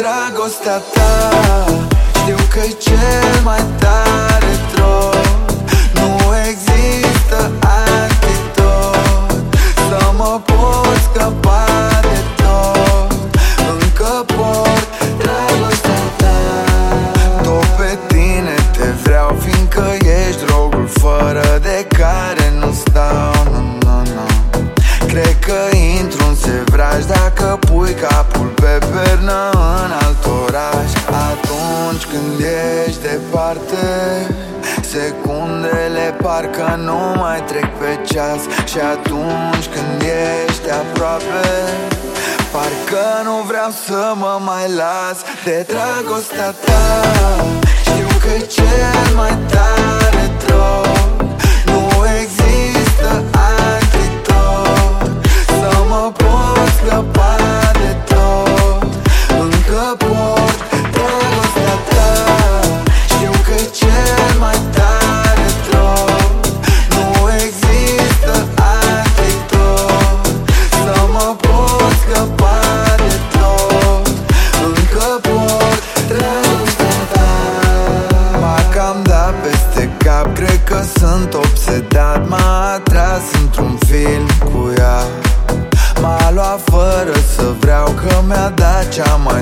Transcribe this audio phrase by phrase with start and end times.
[0.00, 1.12] Dragostea ta
[2.12, 5.24] Știu că-i cel mai tare drog
[5.94, 6.10] Nu
[6.48, 9.54] există antidot
[9.88, 11.64] Să mă pot scăpa
[12.00, 13.38] de tot.
[13.72, 14.88] Încă port
[15.18, 16.38] dragostea ta.
[17.42, 19.84] Tot pe tine te vreau Fiindcă
[20.26, 23.44] ești drogul fără de care nu stau.
[23.52, 24.26] No, no, no.
[25.08, 29.59] Cred că intru în sevraj Dacă pui capul pe pernă
[32.12, 32.40] când
[32.86, 33.84] ești departe
[34.92, 38.42] Secundele parcă nu mai trec pe ceas.
[38.70, 40.02] Și atunci când
[40.46, 41.46] ești aproape
[42.52, 46.84] Parcă nu vreau să mă mai las De dragostea ta.
[47.86, 51.24] Știu că e cel mai tare drog
[51.66, 51.82] Nu
[52.20, 55.10] există antidot
[55.46, 57.59] Să mă pot scăpa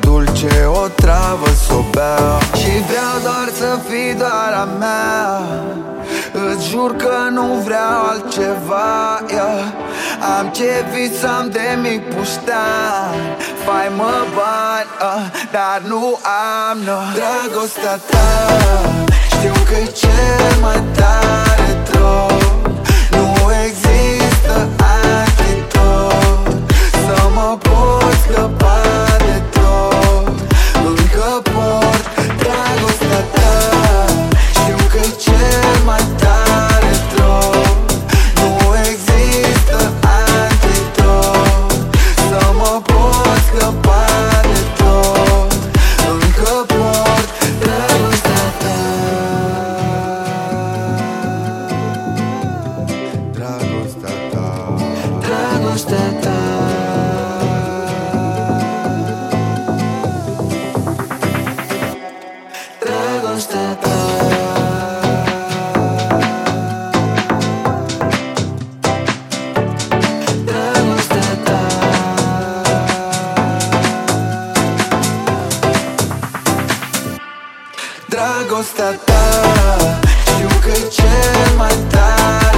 [0.00, 5.40] dulce O travă să o beau Și vreau doar să fii doar a mea
[6.48, 9.64] Îți jur că nu vreau altceva yeah.
[10.38, 13.14] Am ce visam de mic puștan
[13.64, 16.18] Fai mă bani, uh, dar nu
[16.68, 16.98] am no.
[17.14, 18.28] Dragostea ta
[19.28, 19.59] Știu
[78.30, 79.22] Dragostea ta.
[80.24, 82.49] Știu că e cel mai tare